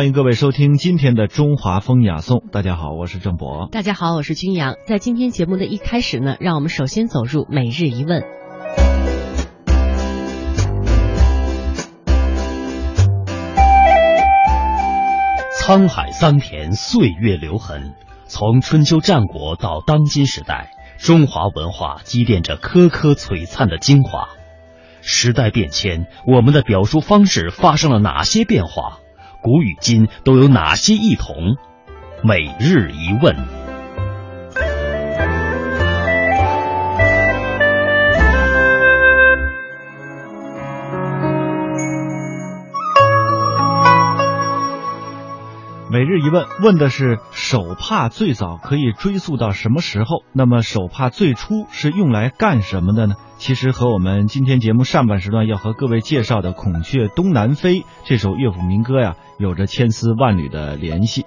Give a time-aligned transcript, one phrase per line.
[0.00, 2.38] 欢迎各位收听今天的《中华风雅颂》。
[2.50, 3.68] 大家好，我是郑博。
[3.70, 4.76] 大家好，我是君阳。
[4.86, 8.22] 在今天节目的一开始呢，让我们首先走入每日一问。
[15.60, 17.92] 沧海桑田，岁月留痕。
[18.24, 24.30] 从春秋战国到当今时代，中华文化积淀着颗颗璀璨的精华。
[25.02, 29.00] 时代变迁，我们的表述方式发生了哪些变化？
[29.42, 31.56] 古与今都有哪些异同？
[32.22, 33.59] 每日一问。
[46.00, 50.22] 每日一问，问的是手帕最早可以追溯到什么时候？
[50.32, 53.16] 那么手帕最初是用来干什么的呢？
[53.36, 61.26] 其实和我们今天节目上半时段要和各位介绍的《孔雀东南飞》这首乐府民歌呀，有着千丝万缕的联系。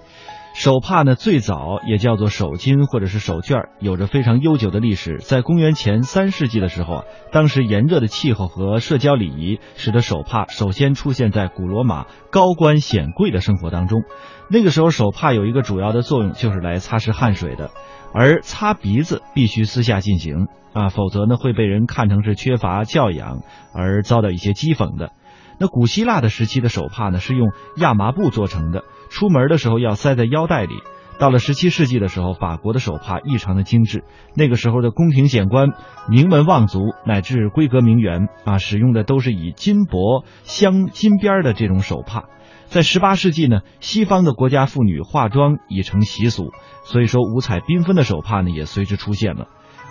[0.54, 5.18] 手帕呢，最早也叫做手巾或者是手绢，有着非常悠久的历史。
[5.18, 14.04] 在公元前三世纪的时候啊，当时炎热的气候和社交礼仪，使得手帕首先出现在古罗马高官显贵的生活当中。
[14.48, 17.72] 那个时候，手帕有一个主要的作用，就是来擦拭汗水的，
[18.14, 23.40] 而擦鼻子必须私下进行啊，否则呢会被人看成是缺乏教养
[23.74, 25.10] 而遭到一些讥讽的。
[25.58, 30.74] 那古希腊的时期的手帕呢，是用亚麻布做成的，出门的时候要塞在腰带里。
[31.16, 34.02] 到了十七世纪的时候，法国的手帕异常的精致，
[34.34, 35.68] 那个时候的宫廷显官、
[36.08, 42.24] 名门望族乃至闺阁名媛啊，使用的都是以金箔镶金边的这种手帕。
[42.66, 46.50] 在十八世纪呢，西方的国家妇女化妆已成习俗，
[46.84, 49.46] 所以说五彩缤纷的手帕呢也随之出现了。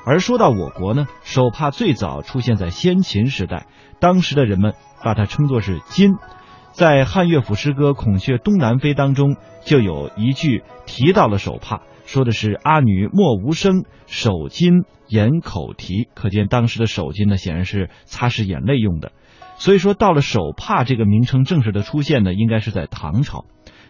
[0.05, 3.67] 而说到我国呢，手帕最早出现在先秦时代，
[3.99, 6.17] 当时的人们把它称作是巾。
[6.71, 16.09] 在汉乐府诗歌《孔雀东南飞》当中，就有一句提到了手帕，说的是阿女莫无声，手巾掩口啼。
[16.15, 19.11] 可见当时的手巾呢，显然是擦拭眼泪用的。
[19.55, 23.45] 所以说，到了手帕这个名称正式的出现呢，应该是在唐朝。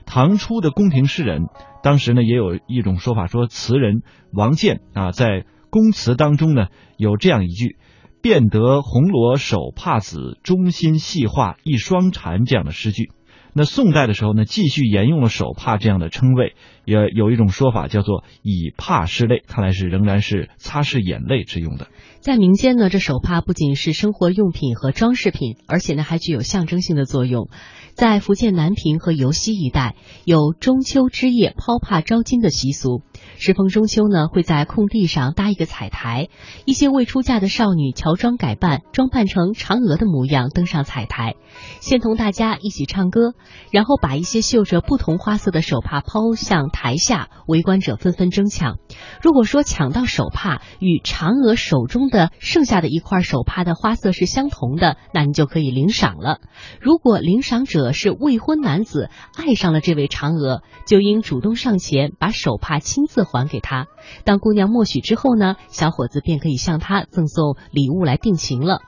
[0.06, 1.46] 唐初的宫廷诗人，
[1.82, 4.02] 当时呢也有一种说法，说词人
[4.34, 6.68] 王建啊，在宫词当中呢
[6.98, 7.78] 有这样一句。
[8.22, 13.12] 便得红罗手帕子，中心细画一双蝉这样的诗句。
[13.52, 21.88] 那宋代的时候呢，继续沿用了手帕这样的称谓，也有一种说法叫做以帕拭泪，看来是仍然是擦拭眼泪之用的。
[22.20, 27.50] 在民间呢，这手帕不仅是生活用品和装饰品，而且呢还具有象征性的作用。
[27.96, 29.96] 在福建南平和尤溪一带，
[30.26, 33.04] 有中秋之夜抛帕招金的习俗。
[33.38, 36.30] 适逢中秋呢，会在空地上搭一个彩台，
[36.66, 41.36] 一些未出嫁的少女乔装改扮，装扮成嫦娥的模样登上彩台，
[41.82, 43.34] 先同大家一起唱歌，
[43.70, 48.80] 然后把一些绣着不同花色的手帕抛向台下，围观者纷纷争抢。
[49.22, 56.40] 如果说抢到手帕与嫦娥手中的剩下的一块手帕的花色是相同的，那你就可以领赏了。
[56.82, 63.86] 如果领赏者是未婚男子，爱上了这位嫦娥，就应主动上前把手帕亲自还给他。
[64.26, 68.82] 当姑娘默许之后呢，小伙子便可以向她赠送礼物来定情了。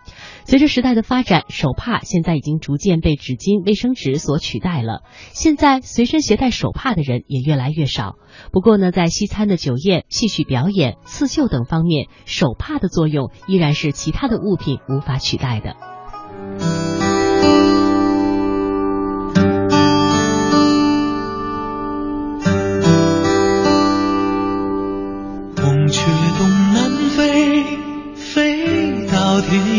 [0.47, 5.01] 随着时代的发展，手帕现在已经逐渐被纸巾、卫生纸所取代了。
[5.33, 8.15] 现在随身携带手帕的人也越来越少。
[8.51, 15.94] 不过呢，在西餐的酒宴、戏曲表演、刺绣等方面，手帕的作用依然是其他的物品无法取代的。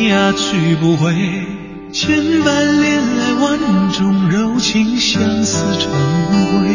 [0.06, 1.12] 天涯去不回，
[1.92, 3.58] 千般恋爱万
[3.90, 5.92] 种柔情，相思成
[6.52, 6.68] 灰。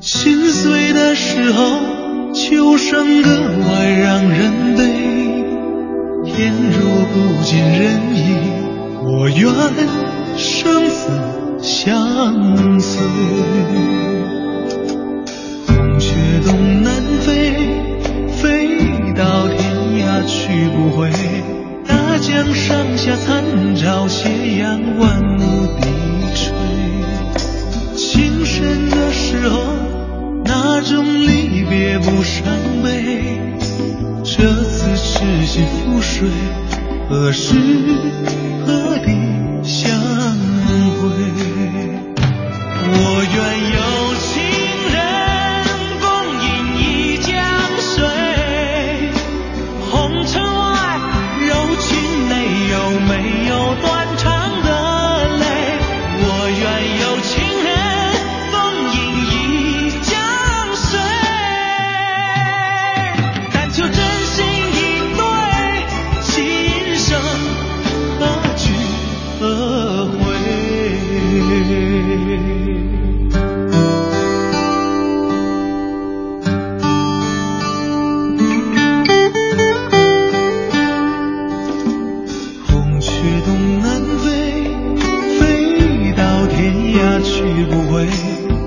[0.00, 6.32] 心碎的时候，秋声格外让人悲。
[6.32, 6.80] 天若
[7.12, 8.38] 不尽人意，
[9.04, 9.52] 我愿
[10.38, 11.10] 生死
[11.60, 13.02] 相随。
[15.66, 17.52] 孔雀东南飞，
[18.40, 18.78] 飞
[19.14, 21.10] 到天涯去不回。
[22.44, 24.28] 江上下残照，斜
[24.58, 25.86] 阳万木低
[26.34, 26.52] 垂。
[27.94, 29.62] 情深的时候，
[30.44, 32.44] 那种离别不伤
[32.82, 33.38] 悲。
[34.24, 36.28] 这次痴心覆水，
[37.08, 37.54] 何时
[87.22, 88.06] 去不回。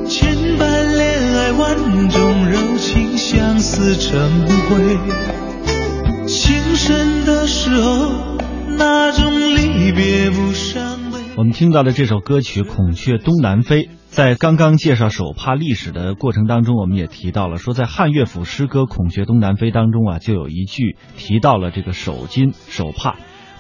[0.07, 4.97] 千般恋爱，万种柔情，相思成灰。
[6.27, 8.37] 情深的时候，
[8.77, 11.19] 那种离别不伤悲。
[11.37, 23.15] 我们听到的这首歌曲《孔雀东南飞》，在刚刚介绍手帕历史的过程当中，我们也提到了，说在汉乐府诗歌《孔雀东南飞》当中啊，就有一句提到了这个手巾、手帕。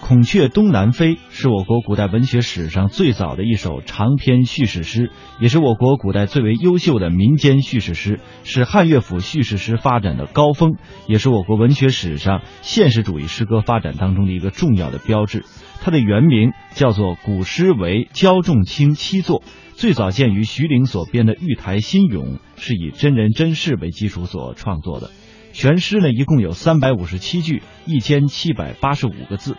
[0.07, 5.09] 孔雀东南飞是我国古代文学史上最早的一首长篇叙事诗，
[5.39, 10.75] 也是我国古代最为优秀的民间叙事诗，是汉乐府叙事诗发展的高峰，
[11.07, 15.43] 也是我国文学史上现实主义诗歌发展当中的一个重要的标志。
[15.81, 19.41] 它的原名叫做《古诗为焦仲卿七作》，
[19.73, 25.09] 最早见于徐陵所编的《玉台新咏》，是以真人真事为基础所创作的。
[25.51, 29.57] 全诗呢一共有三百五十七句，一千七百八十五个字。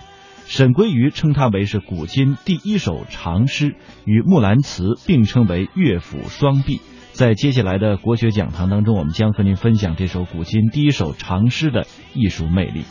[0.48, 6.81] 沈归愚称它为是古今第一首长诗，与《木兰辞》并称为乐府双璧。
[7.12, 12.84] 在接下来的国学讲堂当中，我们将和您分享这首古今第一首长诗的艺术魅力。